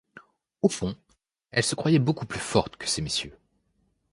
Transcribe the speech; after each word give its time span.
Au 0.63 0.69
fond, 0.69 0.95
elle 1.51 1.61
se 1.61 1.75
croyait 1.75 1.99
beaucoup 1.99 2.25
plus 2.25 2.39
forte 2.39 2.75
que 2.75 2.87
ces 2.87 3.03
messieurs. 3.03 3.37